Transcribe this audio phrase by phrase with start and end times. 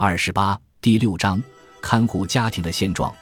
[0.00, 1.42] 二十八第六章
[1.82, 3.12] 看护家庭的现状，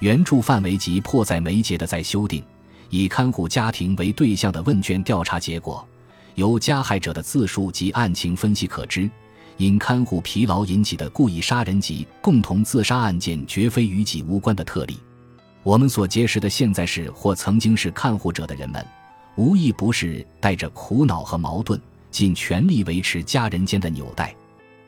[0.00, 2.44] 援助范围及迫在眉睫的再修订。
[2.90, 5.82] 以看护家庭为对象的问卷调查结果，
[6.34, 9.10] 由加害者的自述及案情分析可知，
[9.56, 15.00] 因看护疲劳引起的故意杀人及共同自杀案件绝非与己无关的特例。
[15.62, 18.86] 我们所结识的现在是或曾经是看护者的人们，
[19.36, 21.80] 无一不是带着苦恼和矛盾，
[22.10, 24.36] 尽全力维持家人间的纽带。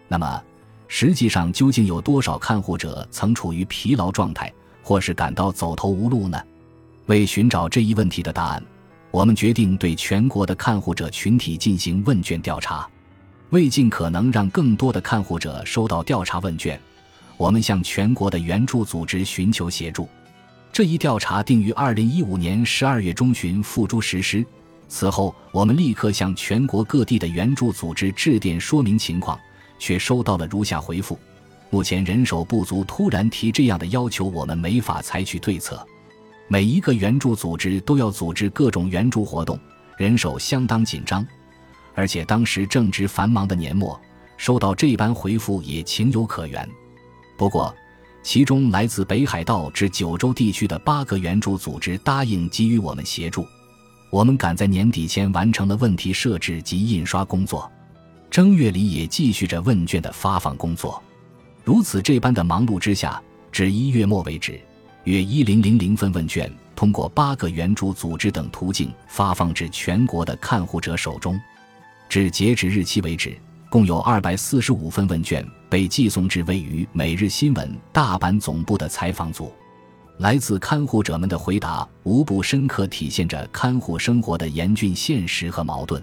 [0.09, 0.43] 那么，
[0.89, 4.53] 实际上究竟有多少看护者曾处于疲劳状态，
[4.83, 6.43] 或是感到走投无路呢？
[7.07, 8.63] 为寻找这一问题的答案，
[9.11, 12.89] 我们决定对全国的看护者群体进行问卷调查。
[13.51, 16.79] 为尽可能让更多的看护者收到调查问卷，
[17.37, 20.09] 我们向全国的援助组织寻求协助。
[20.71, 24.45] 这一调查定于二零一五年十二月中旬付诸实施。
[24.87, 29.39] 此后，我们立刻向全国各地的援助组织致电说明情况，
[29.79, 31.19] 却收到了如下回复：
[31.71, 35.87] 目前人手不足，突然提这样的要求，我们没法采取对策。
[36.49, 39.59] 每一个援助组织都要组织各种援助活动，
[39.97, 41.27] 人手相当紧张，
[41.95, 44.01] 而且当时正值繁忙的年末，
[44.39, 46.67] 收到这般回复也情有可原。
[47.37, 47.75] 不过，
[48.23, 53.47] 其中来自北海道至九州地区的八个援助组织答应给予我们协助，
[54.11, 57.71] 我们赶在年底前完成了问题设置及印刷工作，
[58.31, 61.03] 正月里也继续着问卷的发放工作。
[61.65, 63.21] 如此这般的忙碌之下，
[63.51, 64.61] 至一月末为止。
[65.05, 71.41] 约一零零零份问卷通过八个援助组织等途径发放至全国的看护者手中，
[72.09, 73.35] 至截止日期为止，
[73.71, 79.51] 共有二百四十五份问卷被寄送至位于每日新闻大阪总部的采访组。
[80.19, 86.03] 来自看护者们的回答无不深刻体现着看护生活的严峻现实和矛盾。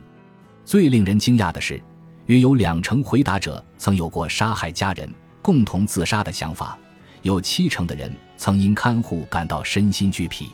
[0.64, 1.80] 最令人惊讶的是，
[2.28, 5.08] 约有两成回答者曾有过杀害家人、
[5.42, 6.78] 共同自杀的想法。
[7.22, 10.50] 有七成的人曾因看护感到身心俱疲。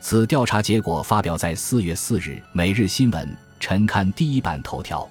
[0.00, 3.26] 此调查结果发表在四月四日《每日新闻》
[3.60, 5.08] 晨刊第一版头条。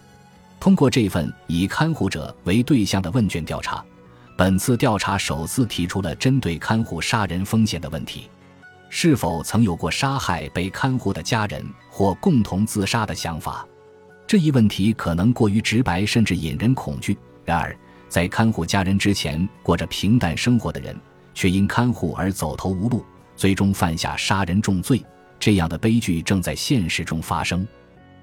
[0.60, 3.84] 通过这份以看护者为对象的问卷调查，
[4.36, 8.30] 本次调查首次提出了针对看护杀人风险的问题：
[8.90, 13.66] 是否曾有过杀害被看护的家人或共同自杀的想法？
[14.30, 17.18] 这一问题可能过于直白，甚至引人恐惧。
[17.44, 17.76] 然而，
[18.08, 20.96] 在看护家人之前过着平淡生活的人，
[21.34, 23.04] 却因看护而走投无路，
[23.36, 25.04] 最终犯下杀人重罪，
[25.40, 27.68] 这样的悲剧正在现实中发生。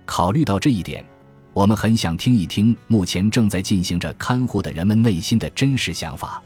[0.04, 1.04] 考虑到这一点，
[1.52, 6.40] 我们很想听一听目前正在进行着看护的人们内心的真实想法。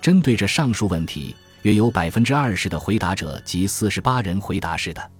[0.00, 5.10] 针对着上述问题，约有百分之二十的回答者及四十八人回答是的。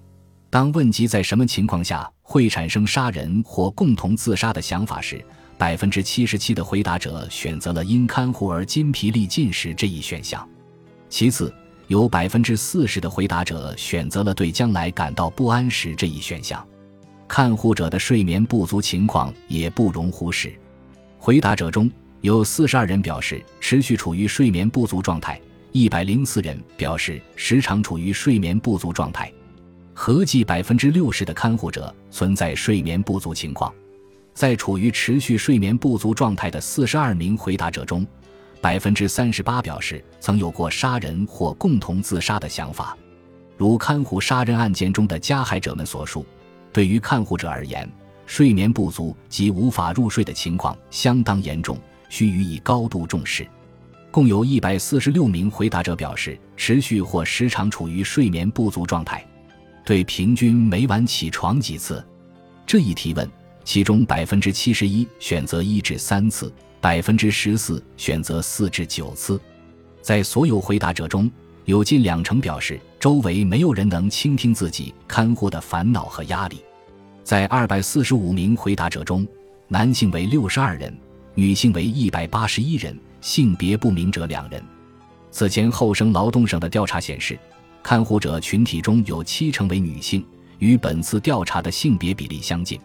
[0.55, 5.21] 当问及在什么情况下会产生杀人或共同自杀的想法时，
[5.59, 10.49] 百分之七十七的回答者选择了因看护而筋疲力尽时这一选项，
[11.09, 11.53] 其次
[11.89, 16.65] 有百分之四十的回答者选择了对将来感到不安时这一选项。
[17.27, 20.55] 看护者的睡眠不足情况也不容忽视，
[21.19, 21.91] 回答者中
[22.21, 25.41] 有四十二人表示持续处于睡眠不足状态，
[25.73, 29.33] 一百零四人表示时常处于睡眠不足状态，
[29.95, 33.73] 合计百分之六十的看护者存在睡眠不足情况。
[34.35, 38.05] 在处于持续睡眠不足状态的四十二名回答者中，
[38.61, 42.97] 百分之三十八表示曾有过杀人或共同自杀的想法。
[43.57, 46.27] 如看护杀人案件中的加害者们所述，
[46.73, 47.89] 对于看护者而言，
[48.27, 51.79] 睡眠不足及无法入睡的情况相当严重，
[52.09, 53.47] 需予以高度重视。
[54.11, 59.25] 共有一百四十六名回答者表示持续或时常处于睡眠不足状态，
[59.85, 62.05] 对平均每晚起床几次
[62.67, 63.29] 这一提问。
[63.65, 66.53] 其中百分之七十一选择一至三次，
[66.83, 69.41] 百分之十四选择四至九次。
[70.03, 71.31] 在所有回答者中，
[71.65, 76.63] 有近两成表示周围没有人能倾听自己看护的烦恼和压力。
[77.23, 79.27] 在二百四十五名回答者中，
[79.67, 80.95] 男性为六十二人，
[81.35, 84.63] 女性为一百八十一人，性别不明者两人。
[85.31, 87.39] 此前厚生劳动省的调查显示，
[87.85, 90.27] 看护者群体中有七成为女性，
[90.59, 92.81] 与本次调查的性别比例相近。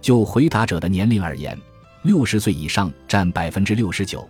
[0.00, 1.56] 就回答者的年龄而言，
[2.04, 4.26] 六十岁以上占百分之六十九，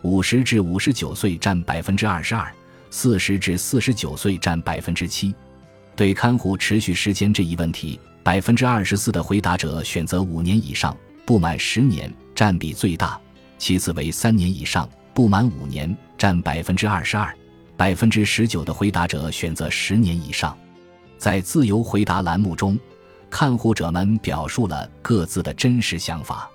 [0.00, 2.50] 五十至五十九岁占百分之二十二，
[2.88, 5.34] 四十至四十九岁占百分之七。
[5.94, 10.96] 对看护持续时间这一问题，百分之二十四的回答者选择五年以上，
[11.26, 13.20] 不满十年占比最大，
[13.58, 17.36] 其次为三年以上，不满五年占百分之二十二，
[17.82, 20.56] 百分之十九的回答者选择十年以上。
[21.18, 22.78] 在自由回答栏目中。
[23.28, 26.48] 看护者们表述了各自的真实想法，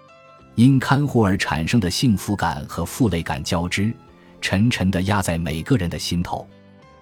[0.56, 3.91] 因看护而产生的幸福感和负累感交织，
[4.39, 6.47] 沉沉地压在每个人的心头。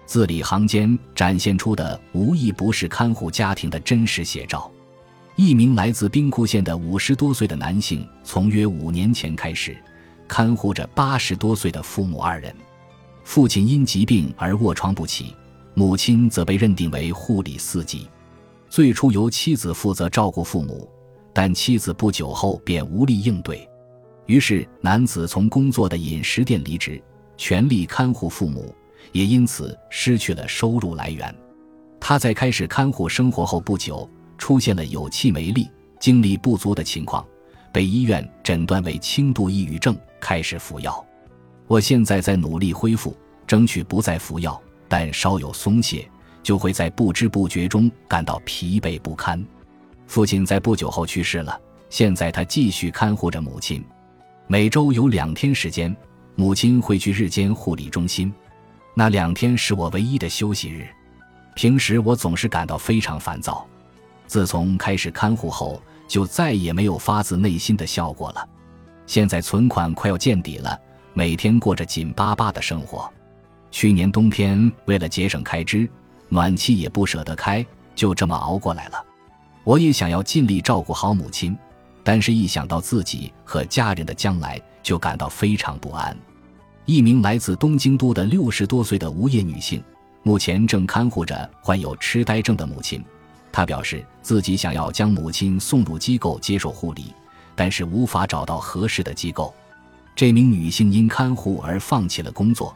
[0.06, 4.68] 字里行间展现出的，无一不是看护家庭的真实写照。
[5.36, 9.76] 一名来自兵库县的五十多岁的男性，从约五年前开始，
[10.26, 12.52] 看护着八十多岁的父母二人。
[13.26, 15.34] 父亲因疾病而卧床不起，
[15.74, 18.08] 母亲则被认定为护理四级。
[18.70, 20.88] 最初由妻子负责照顾父母。
[21.34, 23.68] 但妻子不久后便无力应对，
[24.26, 27.02] 于是男子从工作的饮食店离职，
[27.36, 28.72] 全力看护父母，
[29.10, 31.34] 也因此失去了收入来源。
[32.00, 34.08] 他在开始看护生活后不久，
[34.38, 35.68] 出现了有气没力、
[35.98, 37.26] 精力不足的情况，
[37.72, 41.04] 被医院诊断为轻度抑郁症，开始服药。
[41.66, 43.16] 我现在在努力恢复，
[43.46, 46.08] 争取不再服药，但稍有松懈，
[46.42, 49.44] 就会在不知不觉中感到疲惫不堪。
[50.06, 51.60] 父亲在不久后去世了，
[51.90, 53.84] 现在他继续看护着母亲。
[54.46, 55.94] 每周有两天时间，
[56.36, 58.32] 母亲会去日间护理中心，
[58.94, 60.86] 那两天是我唯一的休息日。
[61.56, 63.66] 平时我总是感到非常烦躁，
[64.28, 68.48] 自从开始看护后，就再也没有发自内心的笑过了。
[69.06, 70.78] 现在存款快要见底了，
[71.18, 73.10] 每天过着紧巴巴的生活。
[73.70, 75.88] 去年冬天为了节省开支，
[76.28, 77.64] 暖气也不舍得开，
[77.94, 79.02] 就这么熬过来了。
[79.64, 81.56] 我也想要尽力照顾好母亲，
[82.04, 86.14] 但是一想到自己和家人的将来，就感到非常不安。
[86.84, 89.82] 一名来自东京都的六十多岁的无业女性，
[90.22, 93.02] 目前正看护着患有痴呆症的母亲。
[93.50, 97.14] 她表示自己想要将母亲送入机构接受护理，
[97.54, 99.54] 但是无法找到合适的机构。
[100.16, 102.74] 这名女性因看护而放弃了工作，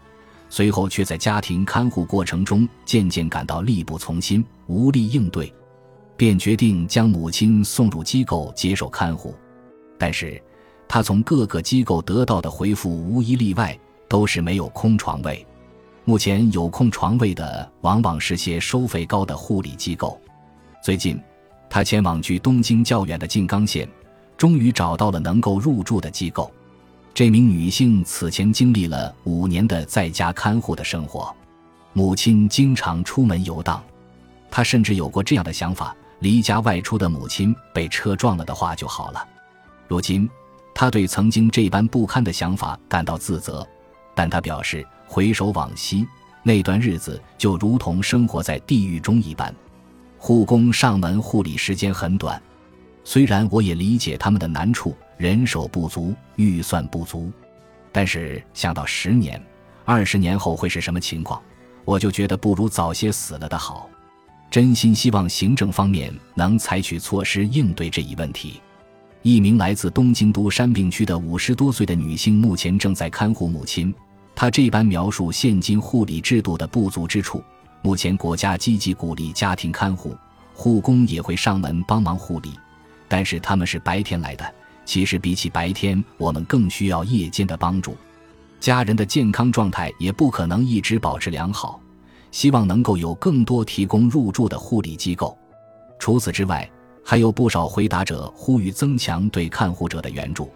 [0.50, 5.50] 随后却在家庭看护过程中渐渐感到力不从心，无力应对。
[6.18, 9.34] 便决定将母亲送入机构接受看护，
[9.98, 10.40] 但是，
[10.86, 13.74] 他从各个机构得到的回复无一例外
[14.06, 15.46] 都是没有空床位。
[16.04, 20.20] 目前有空床位的往往是些收费高的护理机构。
[20.84, 21.18] 最近，
[21.70, 23.88] 他前往距东京较远的静冈县，
[24.36, 26.52] 终于找到了能够入住的机构。
[27.12, 31.34] 这名女性此前经历了五年的在家看护的生活，
[31.92, 33.82] 母亲经常出门游荡，
[34.50, 35.94] 她甚至有过这样的想法。
[36.20, 39.26] 离家外出的母亲被车撞了的话就好了。
[39.88, 40.28] 如今，
[40.74, 43.66] 他对曾经这般不堪的想法感到自责，
[44.14, 46.06] 但他表示回首往昔，
[46.42, 49.54] 那段日子就如同生活在地狱中一般。
[50.18, 52.40] 护工上门护理时间很短，
[53.02, 57.30] 虽然我也理解他们的难处，人手不足，预算不足，
[57.90, 59.40] 但是想到十年、
[59.84, 61.40] 二十年后会是什么情况，
[61.84, 63.88] 我就觉得不如早些死了的好。
[64.50, 68.60] 真心希望行政方面能采取措施应对这一问题。
[69.22, 73.94] 一名来自东京都山病区的五十多岁的女性目前正在看护母亲。
[74.34, 77.42] 她这般描述现今护理制度的不足之处。
[77.82, 80.16] 目前国家积极鼓励家庭看护，
[80.54, 82.50] 护工也会上门帮忙护理，
[83.10, 84.54] 但是他们是白天来的。
[84.86, 87.94] 其实比起白天，我们更需要夜间的帮助。
[88.58, 91.78] 家人的健康状态也不可能一直保持良好。
[92.30, 95.36] 希望能够有更多提供入住的护理机构。
[95.98, 96.70] 除此之外，
[97.04, 100.48] 还有不少回答者呼吁增强对看护者的援助。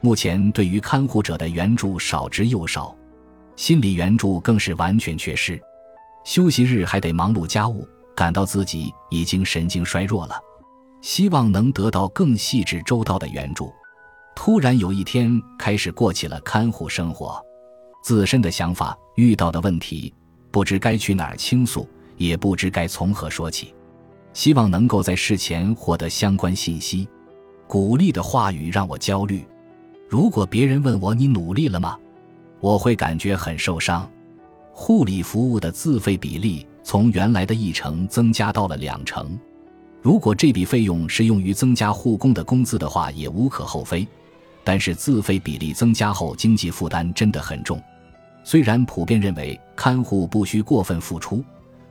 [0.00, 2.96] 目前，对于看护者的援助少之又少，
[3.56, 5.60] 心理援助更是完全缺失。
[6.24, 10.36] 休息日还得忙碌家务，感到自己已经神经衰弱了。
[11.00, 13.72] 希望能得到更细致周到的援助。
[14.34, 17.40] 突然有一天开始过起了看护生活，
[18.02, 20.12] 自身的想法遇到的问题。
[20.50, 21.86] 不知该去哪儿倾诉，
[22.16, 23.74] 也不知该从何说起。
[24.32, 27.06] 希望能够在事前获得相关信息。
[27.66, 29.46] 鼓励的话语让我焦虑。
[30.08, 31.98] 如果别人问我你努力了吗？
[32.60, 34.10] 我会感觉很受伤。
[34.72, 39.38] 护理服务的自费比例从原来的一成增加到了两成。
[40.00, 44.06] 如果这笔费用是用于增加护工的工资的话，也无可厚非。
[44.64, 47.82] 但是自费比例增加后，经济负担真的很重。
[48.44, 51.42] 虽然普遍认为看护不需过分付出，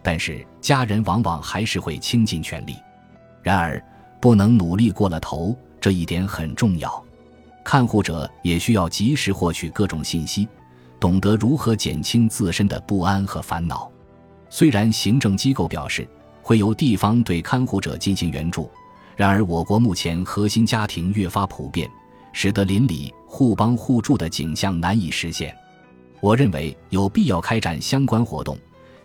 [0.01, 2.75] 但是家人往往还是会倾尽全力。
[3.41, 3.83] 然而，
[4.21, 7.03] 不能努力过了头，这一点很重要。
[7.63, 10.47] 看护者也需要及时获取各种信息，
[10.99, 13.91] 懂得如何减轻自身的不安和烦恼。
[14.49, 16.07] 虽然行政机构表示
[16.47, 18.71] 会由地方对看护者进行援助，
[19.17, 21.91] 然而我国目前核心家庭越发普遍，
[22.31, 25.53] 使得邻里互帮互助的景象难以实现。
[26.21, 28.57] 我认为有必要开展相关活动，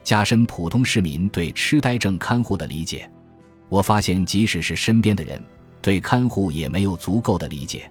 [0.04, 3.10] 加深普通市民对痴呆症看护的理解。
[3.68, 5.42] 我发现，即使是身边的人，
[5.80, 7.90] 对看护也没有足够的理解。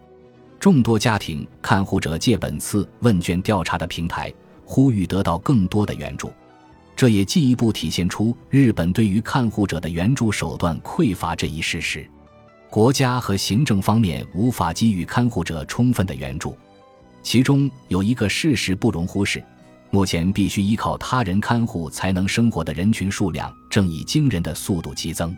[0.61, 6.31] 众多家庭看护者借本次问卷调查的平台，呼吁得到更多的援助。
[7.01, 12.07] 这也进一步体现出日本对于看护者的援助手段匮乏这一事实。
[12.69, 16.55] 国家和行政方面无法给予看护者充分的援助，
[17.23, 19.43] 其中有一个事实不容忽视：
[19.89, 25.35] 目前必须依靠他人看护才能生活的人群数量正以惊人的速度激增。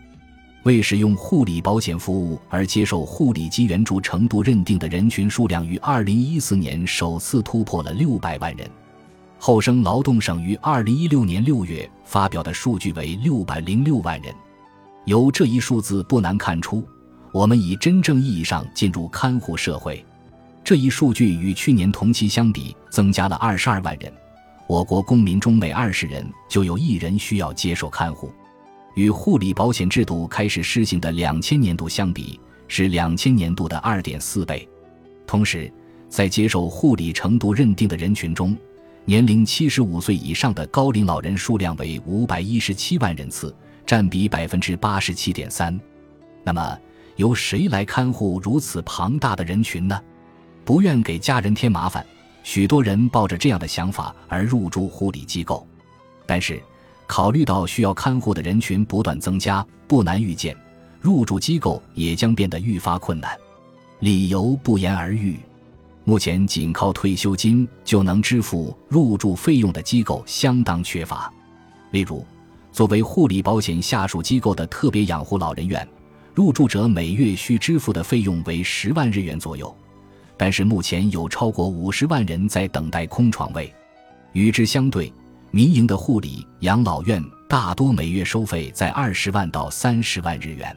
[0.64, 8.70] 为使用护理保险服务而接受护理及援助程度认定的人群数量于二零一四年首次突破了六百万人。
[9.46, 14.34] 厚生劳动省于二零一六年六月发表的数据为六百零六万人。
[15.04, 16.82] 由这一数字不难看出，
[17.34, 20.02] 我们已真正意义上进入看护社会。
[20.64, 24.10] 这一数据与去年同期相比增加了二十二万人。
[24.66, 28.32] 我国公民中每二十人就有一人需要接受看护。
[28.96, 34.66] 与护理保险制度开始施行的两千年度相比，是两千年度的二点四倍。
[35.28, 35.70] 同时，
[36.08, 38.56] 在接受护理程度认定的人群中，
[39.06, 43.54] 年龄七十五岁以上的高龄老人数量为五百一十七万人次，
[43.86, 45.78] 占比百分之八十七点三。
[46.44, 46.78] 那么，
[47.18, 50.02] 由谁来看护如此庞大的人群呢？
[50.64, 52.06] 不愿给家人添麻烦，
[52.44, 55.68] 许多人抱着这样的想法而入住护理机构，
[56.26, 56.62] 但是。
[57.06, 60.56] 考虑到需要看护的人群不断增加，不难预见，
[61.02, 63.38] 入住机构也将变得愈发困难。
[64.00, 65.38] 理由不言而喻，
[66.06, 71.32] 目前仅靠退休金就能支付入住费用的机构相当缺乏。
[71.92, 72.26] 例如，
[72.72, 75.88] 作为护理保险下属机构的特别养护老人院，
[76.34, 79.74] 入住者每月需支付的费用为十万日元左右，
[80.36, 83.74] 但是目前有超过五十万人在等待空床位。
[84.34, 85.14] 与之相对，
[85.52, 90.76] 民营的护理养老院大多每月收费在二十万到三十万日元，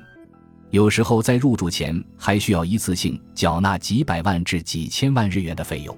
[0.71, 5.97] 有时候在入住前还需要一次性缴纳几百万至几千万日元的费用。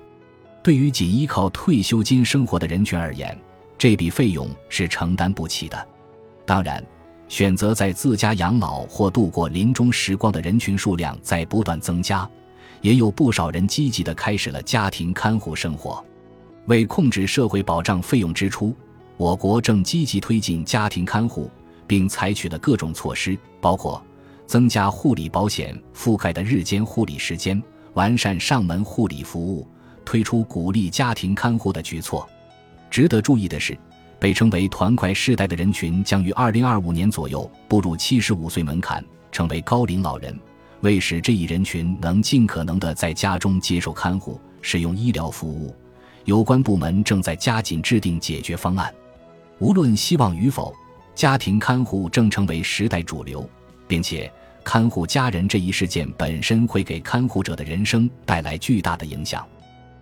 [0.62, 3.36] 对于仅依靠退休金生活的人群而言，
[3.78, 5.88] 这笔费用是承担不起的。
[6.44, 6.84] 当然，
[7.28, 12.28] 选择在自家养老或度过临终时光的人群数量在不断增加，
[12.82, 16.04] 也有不少人积极地开始了家庭看护生活。
[16.66, 18.74] 为控制社会保障费用支出，
[19.16, 21.50] 我国正积极推进家庭看护，
[21.86, 24.02] 并采取了各种措施，包括
[24.48, 27.62] 增加护理保险覆盖的日间护理时间、
[27.92, 29.68] 完善上门护理服务、
[30.06, 32.26] 推出鼓励家庭看护的举措。
[32.90, 33.78] 值得注意的是，
[34.18, 40.34] 被称为“团块世代”的人群将于二零二五年左右步入七十五岁门槛，成为高龄老人。
[40.80, 45.74] 为使这一人群能尽可能的在家中接受看护、使用医疗服务。
[46.24, 48.90] 有关部门正在加紧制定解决方案。
[49.58, 50.74] 无论希望与否，
[51.14, 53.46] 家庭看护正成为时代主流，
[53.86, 54.32] 并且
[54.64, 59.46] 看护家人这一事件本身会给看护者的人生带来巨大的影响。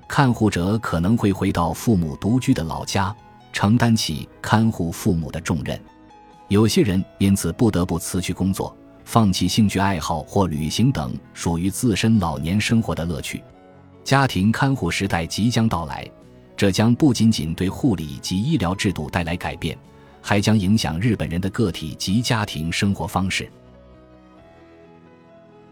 [0.09, 3.15] 看护者可能会回到父母独居的老家，
[3.53, 5.81] 承担起看护父母的重任。
[6.49, 13.43] 有些人因此不得不辞去工作，放弃兴趣爱好或旅行等属于自身老年生活的乐趣。
[14.05, 16.09] 家庭看护时代即将到来，
[16.57, 19.77] 这将不仅仅对护理及医疗制度带来改变，
[20.23, 23.51] 还将影响日本人的个体及家庭生活方式。